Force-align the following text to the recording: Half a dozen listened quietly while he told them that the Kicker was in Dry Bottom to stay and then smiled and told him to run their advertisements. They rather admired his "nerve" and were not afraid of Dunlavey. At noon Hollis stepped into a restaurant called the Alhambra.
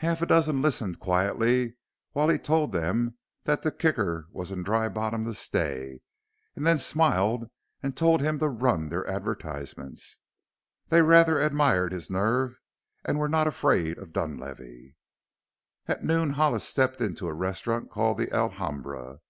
Half 0.00 0.20
a 0.20 0.26
dozen 0.26 0.60
listened 0.60 1.00
quietly 1.00 1.78
while 2.10 2.28
he 2.28 2.36
told 2.36 2.72
them 2.72 3.16
that 3.44 3.62
the 3.62 3.72
Kicker 3.72 4.26
was 4.30 4.50
in 4.50 4.62
Dry 4.62 4.90
Bottom 4.90 5.24
to 5.24 5.32
stay 5.32 6.02
and 6.54 6.66
then 6.66 6.76
smiled 6.76 7.48
and 7.82 7.96
told 7.96 8.20
him 8.20 8.38
to 8.40 8.50
run 8.50 8.90
their 8.90 9.06
advertisements. 9.08 10.20
They 10.88 11.00
rather 11.00 11.38
admired 11.38 11.92
his 11.92 12.10
"nerve" 12.10 12.60
and 13.02 13.18
were 13.18 13.30
not 13.30 13.46
afraid 13.46 13.96
of 13.96 14.12
Dunlavey. 14.12 14.94
At 15.86 16.04
noon 16.04 16.34
Hollis 16.34 16.64
stepped 16.68 17.00
into 17.00 17.26
a 17.26 17.32
restaurant 17.32 17.88
called 17.88 18.18
the 18.18 18.30
Alhambra. 18.30 19.20